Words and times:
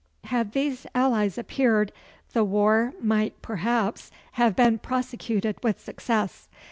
Had 0.23 0.53
these 0.53 0.87
allies 0.95 1.37
appeared, 1.37 1.91
the 2.33 2.43
war 2.43 2.93
might 2.99 3.39
perhaps 3.43 4.09
have 4.31 4.55
been 4.55 4.79
prosecuted 4.79 5.57
with 5.63 5.79
success. 5.79 6.49